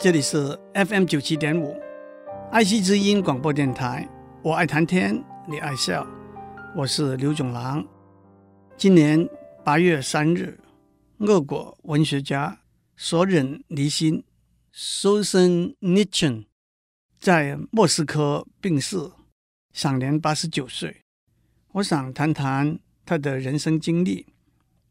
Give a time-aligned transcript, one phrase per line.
[0.00, 1.76] 这里是 FM 九七点五，
[2.52, 4.08] 爱惜之音广播电台。
[4.44, 6.06] 我爱谈天，你爱笑，
[6.76, 7.84] 我是刘总郎。
[8.76, 9.28] 今年
[9.64, 10.56] 八月三日，
[11.18, 12.60] 俄国文学家
[12.96, 14.22] 索忍尼辛
[14.72, 16.44] （Solzhenitsyn）
[17.18, 19.10] 在莫斯科病逝，
[19.72, 21.02] 享年八十九岁。
[21.72, 24.26] 我想谈谈他的人生经历，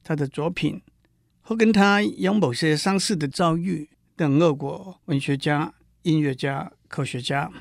[0.04, 0.82] 他的作品。
[1.40, 7.54] 和跟他有某些相似的遭遇的俄国文学家、音乐家、科学家，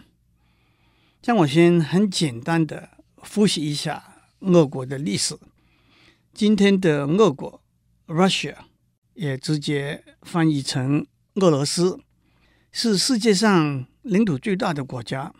[1.22, 2.88] 让我先很简单的
[3.18, 5.38] 复习一下俄国的历史。
[6.32, 7.62] 今天的俄国
[8.06, 8.56] （Russia）
[9.12, 12.00] 也直接翻译成俄罗斯，
[12.72, 15.34] 是世界上领土最大的国家，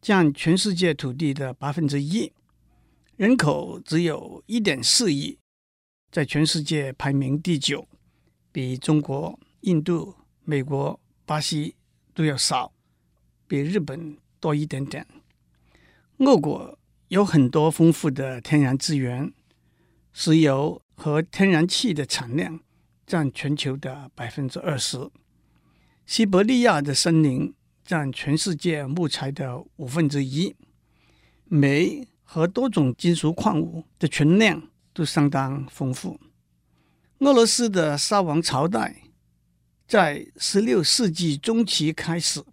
[0.00, 2.32] 占全世界土地的百分之一，
[3.16, 5.38] 人口只有一点四亿。
[6.10, 7.86] 在全世界排名第九，
[8.50, 10.16] 比中国、印度、
[10.50, 11.76] 美国、巴西
[12.12, 12.72] 都要少，
[13.46, 15.06] 比日本多一点点。
[16.18, 19.32] 俄国有很多丰富的天然资源，
[20.12, 22.58] 石油和天然气的产量
[23.06, 25.08] 占全球的百分之二十，
[26.04, 30.56] 西伯利亚的森林占全世界木材的五分之一，
[31.44, 34.60] 煤和多种金属矿物的存量。
[34.92, 36.18] 都相当丰富。
[37.20, 39.04] 俄罗斯的沙皇朝代
[39.90, 42.44] 在十六世纪中期开始，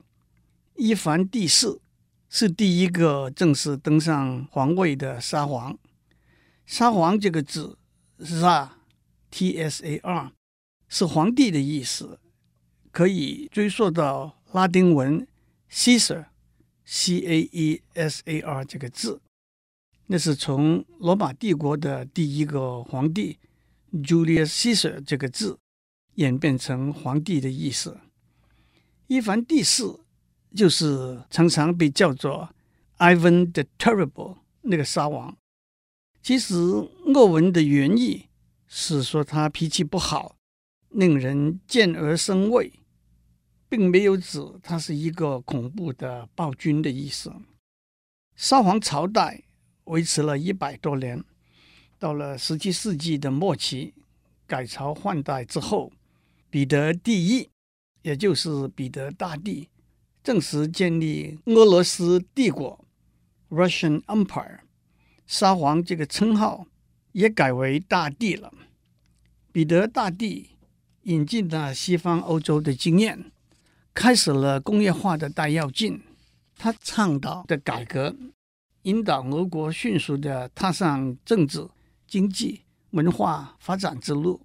[0.73, 1.79] 伊凡第四
[2.31, 5.77] 是第一个正式登上皇位的沙皇。
[6.65, 7.77] 沙皇这个字
[8.17, 8.69] ，sa
[9.29, 10.31] T S A R，
[10.89, 12.19] 是皇帝的意思，
[12.91, 15.27] 可以追溯到拉丁文
[15.69, 16.25] Caesar
[16.85, 19.21] C A E S A R 这个字。
[20.07, 23.37] 那是从罗马帝国的第一个皇帝
[23.93, 25.59] Julius Caesar 这个字
[26.17, 27.97] 演变成皇帝的意思。
[29.07, 30.01] 伊凡第四
[30.53, 32.53] 就是常常被叫做
[32.99, 35.35] Ivan the Terrible 那个沙皇。
[36.21, 38.27] 其实俄文的原意
[38.67, 40.35] 是说他脾气不好，
[40.89, 42.73] 令人见而生畏，
[43.67, 47.33] 并没有指他是一个恐怖的暴君的意思。
[48.35, 49.43] 沙皇朝代。
[49.87, 51.23] 维持了一百多年，
[51.97, 53.93] 到了十七世纪的末期，
[54.45, 55.93] 改朝换代之后，
[56.49, 57.49] 彼得第一，
[58.03, 59.67] 也就是彼得大帝，
[60.23, 62.85] 正式建立俄罗斯帝国
[63.49, 64.59] （Russian Empire），
[65.25, 66.65] 沙皇这个称号
[67.11, 68.53] 也改为大帝了。
[69.51, 70.51] 彼得大帝
[71.03, 73.31] 引进了西方欧洲的经验，
[73.93, 76.01] 开始了工业化的大跃进，
[76.55, 78.15] 他倡导的改革。
[78.83, 81.67] 引导俄国迅速地踏上政治、
[82.07, 84.39] 经济、文化发展之路，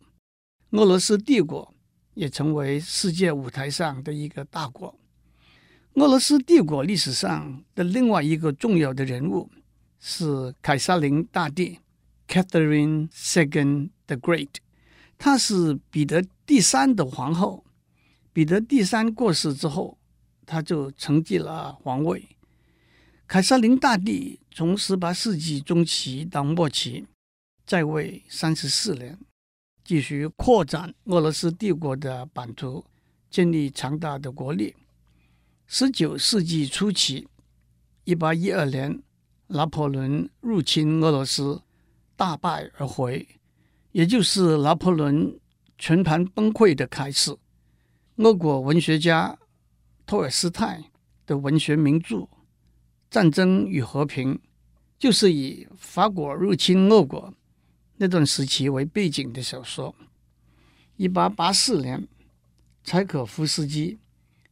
[0.71, 1.73] 俄罗斯帝国
[2.15, 4.99] 也成为世界舞台上的一个大国。
[5.95, 9.51] 俄罗斯帝国历史上的另外一个重要的人物
[10.01, 11.79] 是凯撒琳大帝
[12.27, 14.49] （Catherine II the Great），
[15.19, 17.65] 她是彼得第三的皇后。
[18.33, 19.99] 彼得第三过世之后，
[20.47, 22.27] 她就承继了皇位。
[23.27, 27.07] 凯瑟琳大帝从十八世纪中期到末期
[27.67, 29.19] 在位三十四年，
[29.93, 32.83] 继续扩展俄罗斯帝国的版图，
[33.29, 34.75] 建立强大的国力。
[35.67, 37.29] 十九世纪初期，
[38.05, 39.03] 一八一二年，
[39.49, 41.61] 拿破仑入侵俄罗斯，
[42.17, 43.29] 大败而回，
[43.91, 45.39] 也就是拿破仑
[45.77, 47.37] 全盘崩溃的开始。
[48.17, 49.39] 俄国文学家
[50.07, 50.83] 托尔斯泰
[51.27, 52.17] 的文学名著。
[53.11, 54.35] 《战争与和平》
[54.99, 57.35] 就是以法国入侵俄国
[57.97, 59.95] 那段时期为背景的小说。
[60.97, 62.07] 一八八四年，
[62.85, 63.99] 柴可夫斯基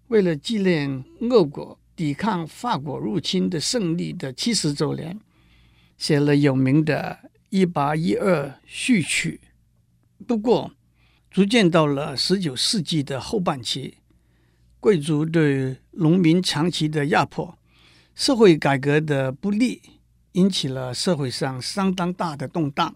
[0.09, 5.21] 为了纪念俄国抵抗法国入侵的胜利的七十周年，
[5.99, 7.19] 写了有名的
[7.51, 9.41] 《一八一二序曲》。
[10.27, 10.73] 不过，
[11.31, 13.99] 逐渐到了十九世纪的后半期，
[14.81, 17.57] 贵族对农民长期的压迫。
[18.15, 19.81] 社会改革的不利
[20.33, 22.95] 引起了社会上相当大的动荡。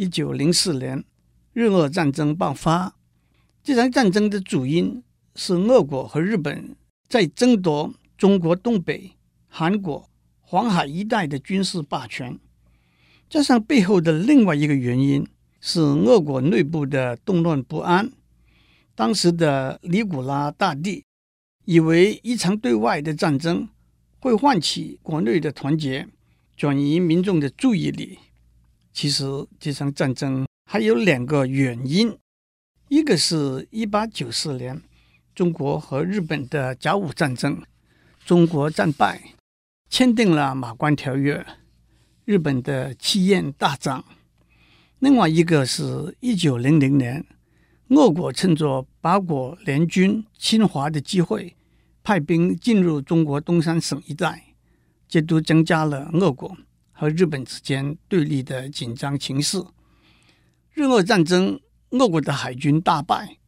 [0.00, 1.04] 一九零四年，
[1.52, 2.96] 日俄战争爆发。
[3.62, 5.02] 这场战争的主因
[5.34, 6.74] 是俄国和日本
[7.06, 9.12] 在争夺中国东北、
[9.46, 10.08] 韩国、
[10.40, 12.38] 黄海一带的军事霸权。
[13.28, 15.28] 加上背后的另外一个原因
[15.60, 18.10] 是俄国内部的动乱不安。
[18.94, 21.04] 当时的尼古拉大帝
[21.66, 23.68] 以为一场对外的战争。
[24.18, 26.08] 会唤起国内的团结，
[26.56, 28.18] 转移民众的注意力。
[28.92, 29.24] 其实
[29.58, 32.16] 这场战争还有两个原因，
[32.88, 34.82] 一个是一八九四年
[35.34, 37.62] 中国和日本的甲午战争，
[38.24, 39.34] 中国战败，
[39.88, 41.46] 签订了马关条约，
[42.24, 44.04] 日本的气焰大涨。
[44.98, 47.24] 另外一个是一九零零年，
[47.88, 51.56] 俄国趁着八国联军侵华的机会，
[52.02, 54.54] 派兵进入中国东三省一带，
[55.08, 56.56] 这都增加了俄国
[57.00, 59.58] 和日本之间对立的紧张情势。
[60.74, 61.58] 日俄战争，
[61.92, 63.38] 俄国的海军大败，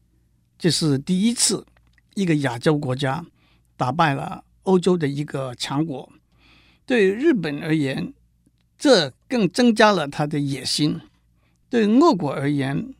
[0.58, 1.66] 这是第一次
[2.14, 3.26] 一个亚洲国家
[3.76, 6.10] 打败了欧洲的一个强国。
[6.86, 8.14] 对日本而言，
[8.78, 10.98] 这更增加了他的野心。
[11.68, 12.94] 对俄国而言，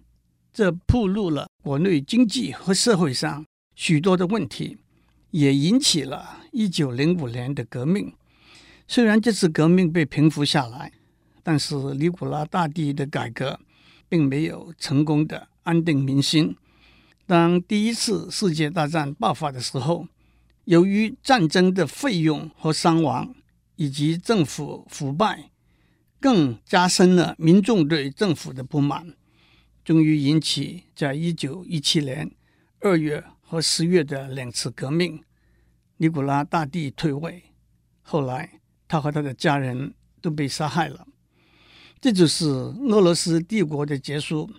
[0.53, 4.77] 这暴露了国内经济和社会上许多的问题，
[5.31, 8.13] 也引起了一九零五年的革命。
[8.93, 10.93] 虽然这次革命被平复下来，
[11.43, 13.59] 但是尼古拉大帝的改革
[14.07, 16.55] 并没有成功的安定民心。
[17.25, 20.07] 当第一次世界大战爆发的时候，
[20.65, 23.35] 由于战争的费用和伤亡，
[23.77, 25.49] 以及政府腐败。
[26.21, 29.15] 更加深了民众对政府的不满，
[29.83, 32.31] 终于引起在一九一七年
[32.81, 35.25] 二月和十月的两次革命。
[35.97, 37.45] 尼古拉大帝退位，
[38.03, 38.61] 后来
[38.93, 41.07] 他和他的家人都被杀害了。
[41.99, 44.51] 这就是俄罗斯帝国的结束。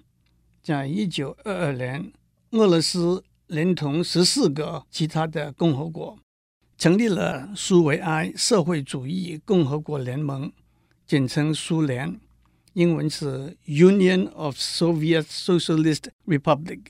[0.64, 2.12] 在一九二二年，
[2.50, 6.18] 俄罗斯连同十四个其他的共和国
[6.80, 10.52] 成立了苏维埃社会主义共和国联盟。
[11.06, 12.20] 简称苏联，
[12.74, 16.86] 英文是 Union of Soviet Socialist Republic，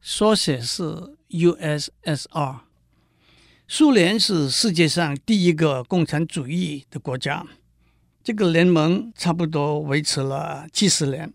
[0.00, 2.67] 缩写是 USSR。
[3.70, 7.46] 苏联是世界上第一个共产主义的国家。
[8.24, 11.30] 这个联盟差不多维持了七十年，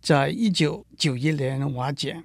[0.00, 2.22] 在一九九一年瓦解。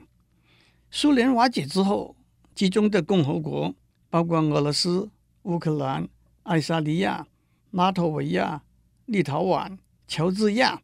[0.89, 2.15] 苏联瓦解之后，
[2.55, 3.75] 其中的共和国
[4.09, 5.09] 包括俄罗斯、
[5.41, 6.07] 乌克兰、
[6.43, 7.27] 爱沙尼亚、
[7.71, 8.63] 拉脱维亚。
[9.07, 10.81] 立陶宛、乔治亚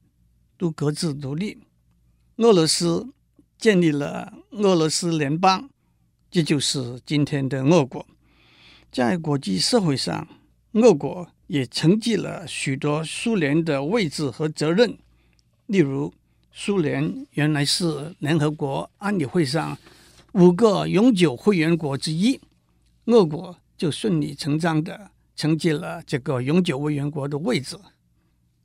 [0.57, 1.57] 都各自独立，
[2.35, 3.07] 俄罗斯
[3.57, 5.69] 建立了俄罗斯联邦，
[6.29, 8.05] 这就是今天的俄国。
[8.91, 10.27] 在国际社会上，
[10.71, 14.97] 俄国也承继了许多苏联的位置和责任。
[15.67, 16.11] 例如，
[16.51, 19.77] 苏联原来是联合国安理会上
[20.33, 22.39] 五个永久会员国之一，
[23.05, 27.77] 俄国就顺理成章地承继了这个永久会员国的位置。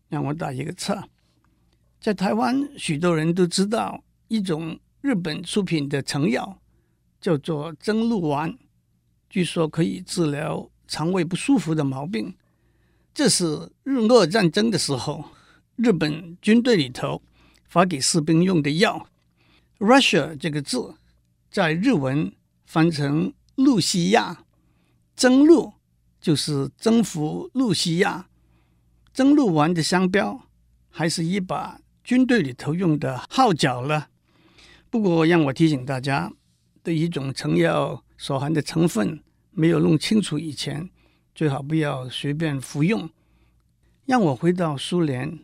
[0.09, 1.07] 让我打一个岔，
[2.01, 6.59] 在台湾，许多人都知道一种日本出品的成药，
[7.21, 8.57] 叫做征禄丸，
[9.35, 12.37] 据说可以治疗肠胃不舒服的毛病。
[13.13, 15.25] 这是日俄战争的时候，
[15.75, 17.21] 日本军队里头
[17.67, 19.09] 发给士兵用的药。
[19.81, 20.95] Russia 这个字
[21.51, 22.33] 在日文
[22.65, 24.45] 翻成露西亚，
[25.17, 25.73] 征禄
[26.21, 28.29] 就是征服露西亚。
[29.13, 30.47] 征禄丸的商标
[30.91, 34.11] 还是一把军队里头用的号角了。
[34.89, 36.33] 不过，让我提醒大家，
[36.85, 39.21] 对一种成药所含的成分
[39.55, 40.91] 没有弄清楚以前，
[41.35, 43.09] 最好不要随便服用。
[44.05, 45.39] 让我回到苏联，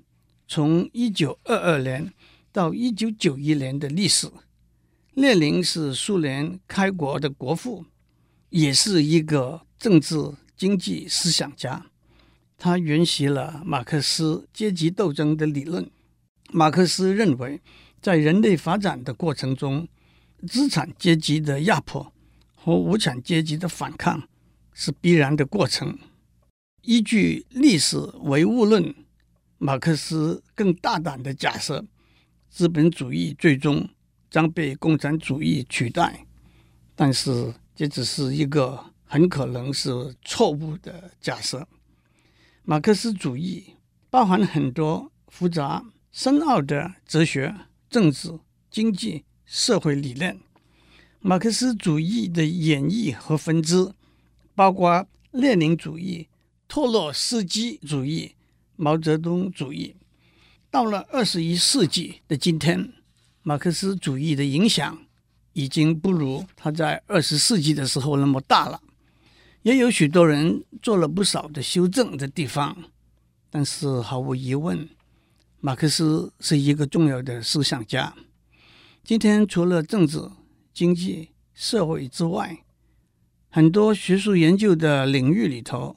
[0.47, 2.13] 从一九二二年
[2.53, 4.29] 到一九九一年的历史。
[5.15, 7.85] 列宁是苏联开国的国父，
[8.51, 10.17] 也是一个政治
[10.57, 11.87] 经济思想家。
[12.59, 15.91] 他沿袭了马克思阶级斗争的理论。
[16.53, 17.61] 马克思认为，
[18.03, 19.89] 在人类发展的过程中，
[20.47, 22.13] 资产阶级的压迫
[22.63, 24.29] 和无产阶级的反抗
[24.75, 25.99] 是必然的过程。
[26.83, 28.95] 依据历史唯物论，
[29.57, 31.87] 马克思更大胆地假设，
[32.51, 33.89] 资本主义最终
[34.31, 36.27] 将被共产主义取代。
[36.95, 41.67] 但是，这只是一个很可能是错误的假设。
[42.63, 43.75] 马克思主义
[44.11, 47.55] 包含很多复杂深奥的哲学、
[47.89, 48.39] 政治、
[48.71, 50.39] 经济、社会理念。
[51.23, 53.93] 马克思主义的演绎和分支
[54.55, 56.27] 包括列宁主义、
[56.67, 58.35] 托洛斯基主义、
[58.77, 59.95] 毛泽东主义。
[60.71, 62.95] 到了二十一世纪的今天，
[63.43, 64.99] 马克思主义的影响
[65.53, 68.81] 已经不如他在二十世纪的时候那么大了。
[69.61, 72.75] 也有许多人做了不少的修正的地方，
[73.51, 74.89] 但是毫无疑问，
[75.61, 78.15] 马克思是一个重要的思想家。
[79.05, 80.19] 今天除了政治、
[80.81, 82.65] 经济、社会之外，
[83.51, 85.95] 很多学术研究的领域里头，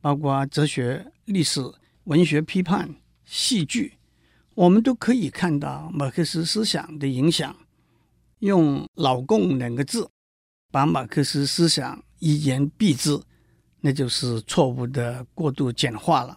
[0.00, 1.60] 包括哲学、历史、
[2.06, 3.92] 文学批判、戏剧，
[4.56, 7.56] 我们都可以看到马克思思想的影响。
[8.40, 10.10] 用“老共”两个字
[10.72, 13.22] 把马克思思想一言蔽之，
[13.80, 16.36] 那就是错误的过度简化了。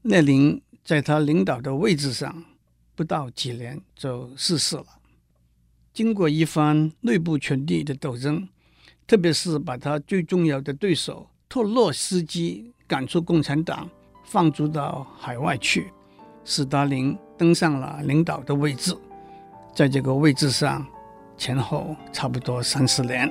[0.00, 2.42] 列宁在他领导的位置上
[2.94, 4.99] 不到几年就逝世了。
[5.92, 8.48] 经过一番内部权力的斗争，
[9.06, 13.90] 特别是把他最重要的对手托洛斯基赶出共产党，
[14.24, 15.92] 放逐到海外去，
[16.44, 18.96] 斯大林登上了领导的位置，
[19.74, 20.86] 在这个位置上
[21.36, 23.28] 前后差不多三十年。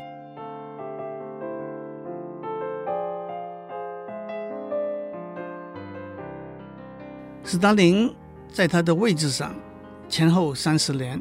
[7.42, 8.14] 斯大林
[8.52, 9.56] 在他的位置上
[10.08, 11.20] 前后三十年，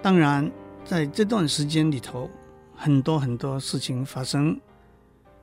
[0.00, 0.50] 当然
[0.84, 2.30] 在这段时间里头，
[2.74, 4.58] 很多很多事情发生。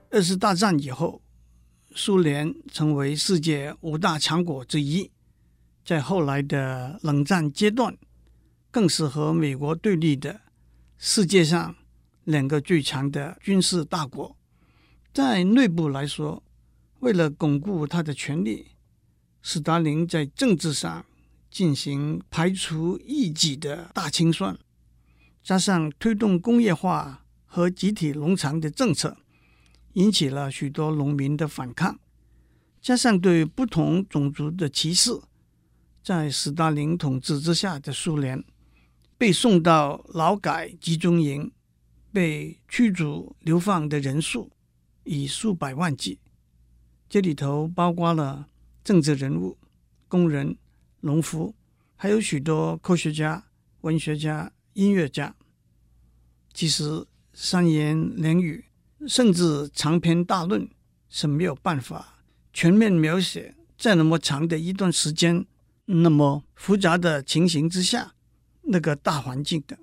[0.10, 1.22] 二次大战以后，
[1.94, 5.12] 苏联成为世界五大强国之一，
[5.84, 7.98] 在后来的冷战阶段，
[8.72, 10.42] 更是和美国对立的
[10.98, 11.76] 世界上
[12.24, 14.38] 两个最强的军事大国。
[15.14, 16.42] 在内部来说，
[17.00, 18.68] 为了巩固他的权力。
[19.48, 21.06] 斯大林在政治上
[21.56, 24.60] 进行排除异己的大清算，
[25.42, 29.16] 加上推动工业化和集体农场的政策，
[29.94, 31.98] 引起了许多农民的反抗，
[32.82, 35.18] 加上对不同种族的歧视，
[36.04, 38.44] 在斯大林统治之下的苏联，
[39.18, 41.50] 被送到劳改集中营、
[42.12, 44.52] 被驱逐流放的人数
[45.06, 46.20] 以数百万计，
[47.08, 48.50] 这里头包括了。
[48.84, 49.58] 政治人物、
[50.08, 50.58] 工人、
[51.06, 51.54] 农夫，
[51.96, 53.46] 还有许多科学家、
[53.82, 55.36] 文学家、音乐家。
[56.52, 58.66] 其实三言两语，
[59.08, 60.68] 甚至长篇大论
[61.08, 65.46] 是没有办法全面描写在那么长的一段时间、
[65.86, 68.16] 那么复杂的情形之下
[68.64, 69.78] 那个大环境的。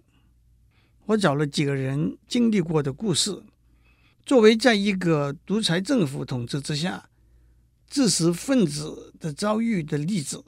[1.06, 3.44] 我找了几个人经历过的故事，
[4.26, 7.08] 作为在一个独裁政府统治之下。
[7.88, 10.42] 知识分子的遭遇的例子，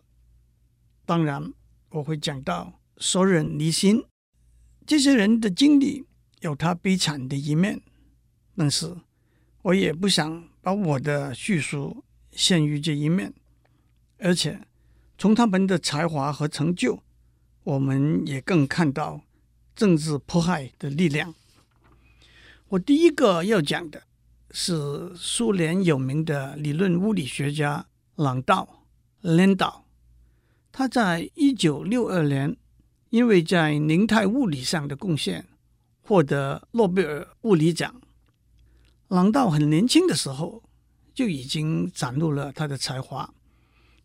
[1.07, 1.53] 当然
[1.91, 4.05] 我会讲到索忍尼辛。
[4.87, 6.05] 这些人的经历
[6.41, 7.81] 有他悲惨的一面，
[8.57, 8.95] 但是
[9.63, 13.33] 我也不想把我的叙述限于这一面。
[14.19, 14.61] 而且
[15.17, 17.03] 从他们的才华和成就，
[17.63, 19.23] 我们也更看到
[19.77, 21.35] 政治迫害的力量。
[22.69, 24.03] 我第一个要讲的。
[24.57, 27.85] 是苏联有名的理论物理学家
[28.15, 28.87] 朗道
[29.23, 29.83] （Landau）。
[30.77, 32.57] 他在一九六二年
[33.11, 35.47] 因为在凝态物理上的贡献
[36.03, 38.03] 获得诺贝尔物理奖。
[39.07, 40.65] 朗道很年轻的时候
[41.15, 43.33] 就已经展露了他的才华，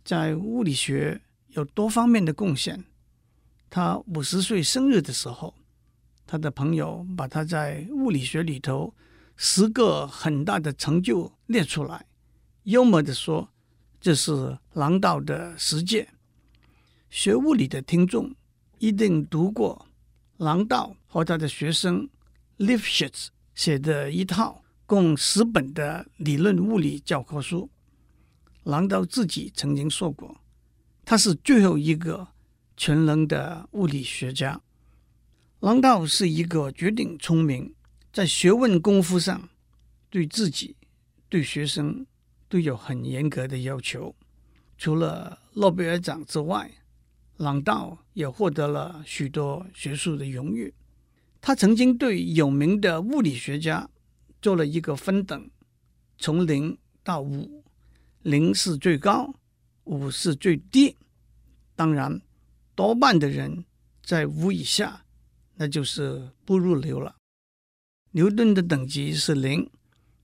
[0.06, 2.86] 在物理学有多方面的贡献。
[3.72, 5.56] 他五十岁生日的时候，
[6.28, 8.94] 他的朋友把他在物理学里头。
[9.42, 12.06] 十个很大的成就列出来，
[12.64, 13.50] 幽默地说
[14.02, 16.10] ：“这是朗道的十诫。”
[17.10, 18.36] 学物理的听众
[18.78, 19.88] 一定读过
[20.38, 22.08] 郎道和他的学生
[22.60, 27.70] Lifshitz 写的一套共十本的理论物理教科书。
[28.64, 30.40] 郎道自己曾经说过
[31.04, 32.28] ：“他是最后一个
[32.78, 34.62] 全能的物理学家。”
[35.62, 37.74] 郎道是一个绝顶聪明。
[38.12, 39.50] 在学问功夫上，
[40.10, 40.76] 对自己、
[41.28, 42.06] 对学生
[42.48, 44.16] 都有很严格的要求。
[44.78, 46.72] 除了诺贝尔奖之外，
[47.40, 50.74] 朗道也获得了许多学术的荣誉。
[51.40, 53.90] 他曾经对有名的物理学家
[54.42, 55.50] 做了一个分等，
[56.18, 57.64] 从零到五，
[58.24, 59.34] 零是最高，
[59.86, 60.98] 五是最低。
[61.78, 62.22] 当然，
[62.76, 63.64] 多半的人
[64.04, 65.06] 在五以下，
[65.56, 67.16] 那就是不入流了。
[68.12, 69.72] 牛顿的等级是零，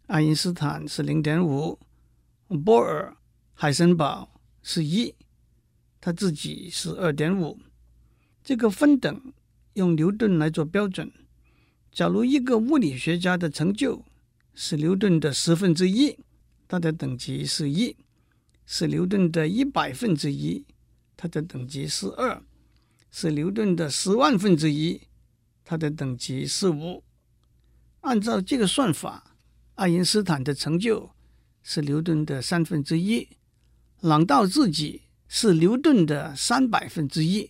[0.08, 1.80] 爱因斯坦是零点五，
[2.66, 3.16] 波尔、
[3.54, 5.16] 海森堡是一，
[6.06, 7.60] 他自己是二点五。
[8.44, 9.34] 这个分等
[9.74, 11.12] 用牛顿来做标准。
[11.92, 14.06] 假如一个物理学家的成就
[14.54, 16.16] 是牛顿的十分之一，
[16.68, 17.96] 他的等级是一；
[18.68, 20.64] 是牛顿的一百分之一，
[21.18, 22.40] 他的等级是二；
[23.10, 25.02] 是牛顿的十万分之一，
[25.64, 27.04] 他的等级是五。
[28.02, 29.36] 按照这个算法，
[29.74, 31.10] 爱因斯坦的成就
[31.64, 33.28] 是牛顿的三分之一，
[34.02, 37.50] 朗道自己是牛顿的三百分之一。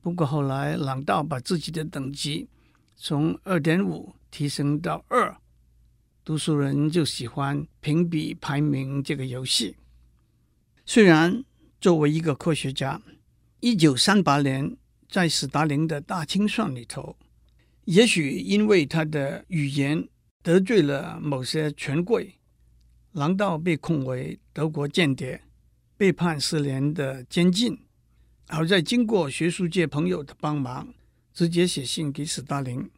[0.00, 2.48] 不过后来朗道把自己的等级
[2.96, 5.36] 从二点五提升到二，
[6.24, 9.76] 读书人就喜欢评比排名这个游戏。
[10.84, 11.44] 虽然
[11.80, 13.00] 作为一个科学家，
[13.60, 14.76] 一九三八年
[15.08, 17.16] 在斯大林的大清算里头。
[17.84, 20.08] 也许因为他的语言
[20.40, 22.34] 得罪了某些权贵，
[23.10, 25.42] 朗道被控为德国间谍，
[26.02, 27.78] 被判四年的监禁。
[28.48, 30.92] 好在经过学术界朋友的帮忙，
[31.32, 32.90] 直接写信给斯大林，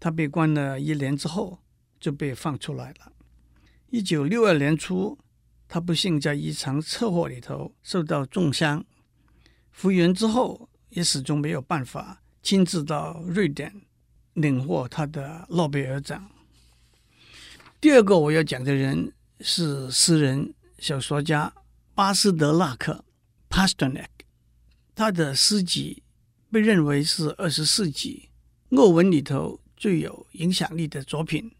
[0.00, 1.60] 他被关了一年之后
[2.00, 3.12] 就被放出来了。
[3.90, 5.16] 一九六二年初，
[5.68, 8.84] 他不幸在一场车祸里头受到重伤，
[9.70, 13.72] 复原之后也始终没有办法亲自到瑞典
[14.32, 16.28] 领获他的诺贝尔奖。
[17.80, 21.54] 第二个我要讲的人是诗人、小说家
[21.94, 23.04] 巴斯德纳克
[23.50, 24.08] （Pasternak），
[24.94, 26.02] 他的诗集
[26.50, 28.30] 被认为是二十世纪
[28.70, 31.52] 俄文里头最有影响力的作品。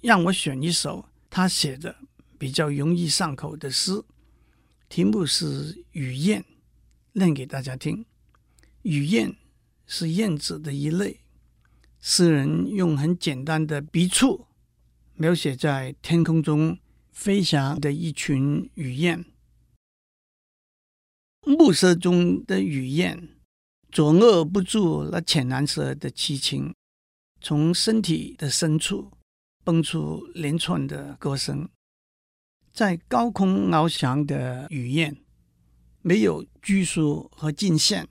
[0.00, 1.08] 让我选一首。
[1.28, 1.94] 他写的
[2.38, 4.02] 比较容易上口的诗，
[4.88, 6.40] 题目是《雨燕》，
[7.12, 8.06] 念给大家听。
[8.82, 9.36] 雨燕
[9.86, 11.20] 是燕子的一类，
[12.00, 14.46] 诗人用很简单的笔触
[15.16, 16.78] 描写在天空中
[17.12, 19.26] 飞翔的一群雨燕。
[21.46, 23.28] 暮色中的雨燕，
[23.92, 26.74] 捉握不住那浅蓝色的凄情，
[27.40, 29.12] 从身体的深处。
[29.62, 31.68] 蹦出连串的歌声，
[32.72, 35.16] 在高空翱翔的雨燕，
[36.02, 38.06] 没有拘束和界限，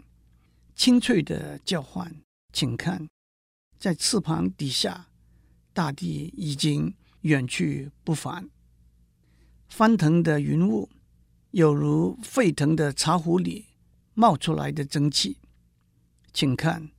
[0.76, 2.14] 清脆的叫唤。
[2.52, 3.08] 请看，
[3.78, 5.08] 在翅膀底下，
[5.72, 8.50] 大地已经远去不返。
[9.70, 10.90] 翻腾的云雾，
[11.56, 13.68] 有如沸腾的茶壶里
[14.14, 15.38] 冒出来的蒸汽。
[16.34, 16.90] 请看，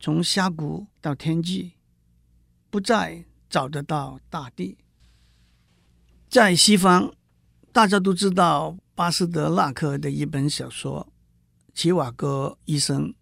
[0.00, 1.72] 从峡谷到天际，
[2.68, 3.24] 不再。
[3.50, 4.78] 找得到大地。
[6.28, 7.12] 在西方，
[7.72, 11.08] 大家都知道巴斯德纳克的一本小说
[11.74, 13.12] 《齐瓦戈医生》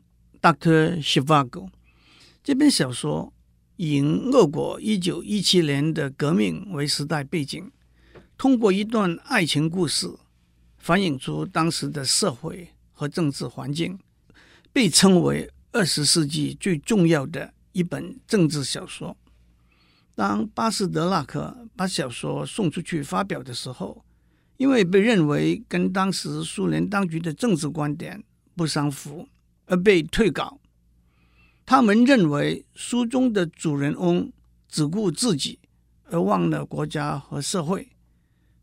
[0.43, 1.71] （Doctor s h i v a g o。
[2.45, 3.33] 这本小说
[3.77, 7.73] 以俄国一九一七年的革命为时代背景，
[8.37, 10.15] 通过一段爱情故事，
[10.89, 13.99] 反映出当时的社会和政治环境，
[14.73, 19.15] 被称为二十世纪最重要的一本政治小说。
[20.15, 24.03] 当巴斯德纳克把小说送出去发表的时候，
[24.57, 28.25] 因为被认为跟当时苏联当局的政治观点
[28.57, 29.29] 不相符，
[29.67, 30.59] 而被退稿。
[31.67, 34.33] 他们认为书中的主人翁
[34.67, 35.59] 只顾自己，
[36.05, 37.91] 而忘了国家和社会。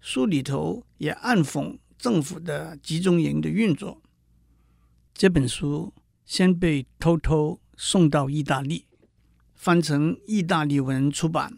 [0.01, 4.01] 书里头也暗讽政府的集中营的运作。
[5.13, 5.93] 这本书
[6.25, 8.86] 先被偷偷送到意大利。
[9.53, 11.58] 翻成意大利文出版，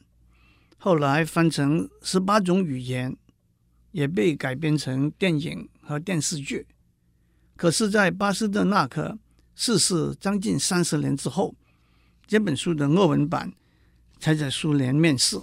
[0.77, 3.17] 后来翻成十八种语言，
[3.91, 6.67] 也被改编成电影和电视剧。
[7.57, 9.19] 可是，在巴斯德纳克
[9.55, 11.53] 逝世将近三十年之后，
[12.25, 13.51] 这本书的俄文版
[14.19, 15.41] 才在苏联面世。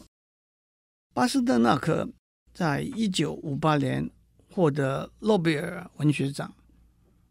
[1.12, 2.08] 巴斯德纳克
[2.54, 4.08] 在一九五八年
[4.54, 6.54] 获得诺贝尔文学奖。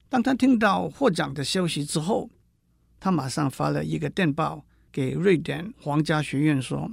[0.09, 2.29] 当他听到获奖的消息之后，
[2.99, 4.65] 他马上发了一个电报。
[4.91, 6.91] 给瑞典皇家学院说，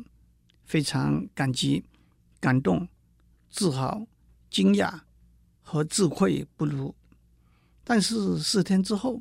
[0.64, 1.84] 非常感激、
[2.40, 2.88] 感动、
[3.50, 4.06] 自豪、
[4.48, 5.00] 惊讶
[5.60, 6.94] 和自愧不如。
[7.84, 9.20] 但是四天之后，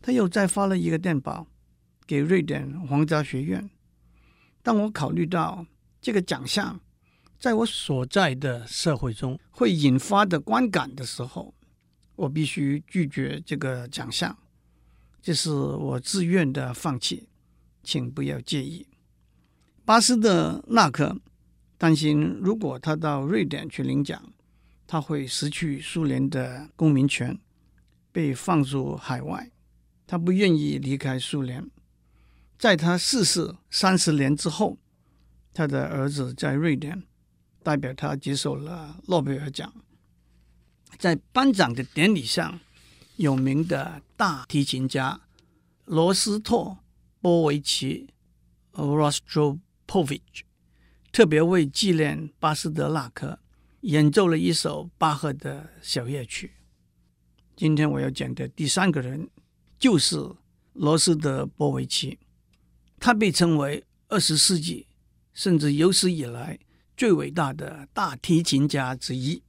[0.00, 1.46] 他又再发了一个电报
[2.04, 3.70] 给瑞典皇家学院。
[4.64, 5.64] 当我考虑到
[6.00, 6.80] 这个奖项
[7.42, 11.52] 在我所在的社会中会引发的观感的时候，
[12.14, 14.38] 我必须拒绝这个奖项，
[15.20, 17.26] 这是我自愿的放弃。
[17.82, 18.86] 请不要介意。
[19.84, 21.20] 巴斯德纳克
[21.76, 24.32] 担心，如果他到瑞典去领奖，
[24.86, 27.36] 他会失去苏联的公民权，
[28.12, 29.50] 被放逐海外。
[30.06, 31.68] 他不愿意离开苏联。
[32.56, 34.78] 在他逝世三十年之后，
[35.52, 37.02] 他的儿子在瑞典
[37.62, 39.72] 代表他接受了诺贝尔奖。
[40.98, 42.60] 在颁奖的典礼上，
[43.16, 45.20] 有名的大提琴家
[45.86, 46.78] 罗斯托。
[47.22, 48.08] 波维奇
[48.72, 50.42] （Rostropovich）
[51.12, 53.38] 特别为纪念巴斯德纳克
[53.82, 56.54] 演奏了一首巴赫的小夜曲。
[57.54, 59.30] 今天我要讲的第三个人
[59.78, 60.16] 就是
[60.72, 62.18] 罗斯德波维奇，
[62.98, 64.88] 他被称为二十世纪
[65.32, 66.58] 甚至有史以来
[66.96, 69.42] 最伟大的大提琴家之一。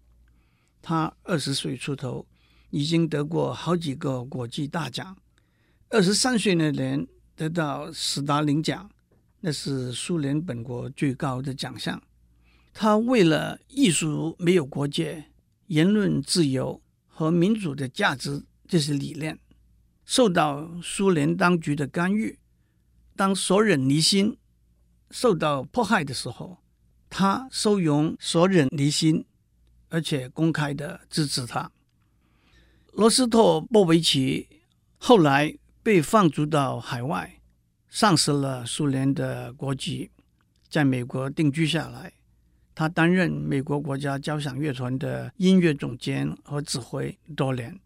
[0.82, 2.26] 他二十岁出头，
[2.70, 5.18] 已经得过好几个国际大奖。
[5.90, 8.90] 二十三岁那年，得到斯大林奖，
[9.42, 12.02] 那是苏联本国最高的奖项。
[12.74, 15.26] 他为了艺术没有国界、
[15.68, 19.38] 言论自由和民主的价值这些理念，
[20.04, 22.40] 受到苏联当局的干预，
[23.16, 24.36] 当索忍尼辛
[25.12, 26.63] 受到迫害的时候，
[27.14, 29.24] 他收容索忍尼辛，
[29.90, 31.72] 而且公开的支持他。
[32.94, 34.48] 罗斯托波维奇
[34.98, 37.40] 后来被放逐到海外，
[37.88, 40.10] 丧失了苏联的国籍，
[40.68, 42.14] 在美国定居下来。
[42.74, 47.80] 他担任美国国家交响乐团的音乐总监和指挥多年，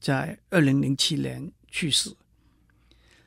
[0.00, 2.14] 在二零零七年去世。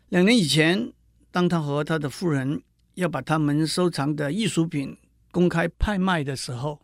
[0.10, 0.92] 两年以前，
[1.30, 2.64] 当他和他的夫人
[2.96, 4.98] 要把他们收藏的艺术品
[5.38, 6.80] 公开拍卖的时候，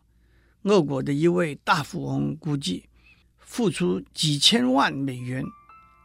[0.62, 2.88] 俄国的一位大富翁估计
[3.36, 5.44] 付出几千万美元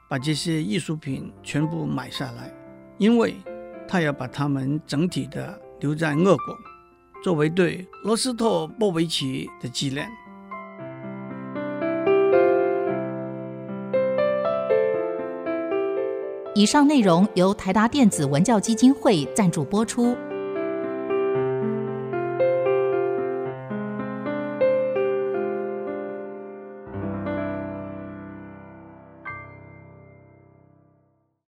[0.09, 2.51] 把这些艺术品全部买下来，
[2.97, 3.35] 因为
[3.87, 6.57] 他要把它们整体的留在俄国。
[7.23, 10.09] 作为对罗斯托波维奇的纪念。
[16.55, 20.17] 以上内容由台达电子文教基金会赞助播出。